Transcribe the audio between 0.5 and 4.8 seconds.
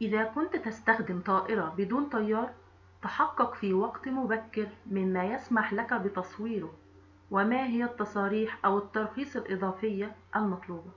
تستخدم طائرة بدون طيار تحقق في وقت مبكر